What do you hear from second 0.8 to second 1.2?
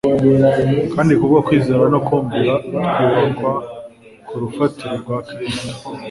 Kandi